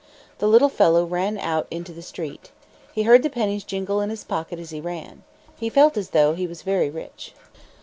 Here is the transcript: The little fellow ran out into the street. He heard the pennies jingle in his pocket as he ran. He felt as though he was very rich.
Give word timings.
The 0.39 0.47
little 0.47 0.67
fellow 0.67 1.05
ran 1.05 1.37
out 1.37 1.67
into 1.69 1.93
the 1.93 2.01
street. 2.01 2.51
He 2.91 3.03
heard 3.03 3.21
the 3.21 3.29
pennies 3.29 3.63
jingle 3.63 4.01
in 4.01 4.09
his 4.09 4.23
pocket 4.23 4.57
as 4.57 4.71
he 4.71 4.81
ran. 4.81 5.21
He 5.59 5.69
felt 5.69 5.95
as 5.95 6.09
though 6.09 6.33
he 6.33 6.47
was 6.47 6.63
very 6.63 6.89
rich. 6.89 7.35